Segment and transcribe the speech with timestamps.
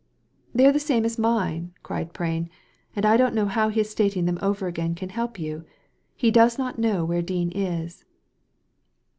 [0.55, 2.49] "They are the same as mine," cried Prain,
[2.95, 5.63] "and I don't know how his stating them over again can help you.
[6.15, 8.03] He does not know where Dean is."